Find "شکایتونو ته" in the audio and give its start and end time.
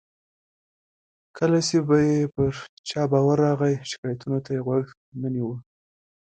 3.89-4.49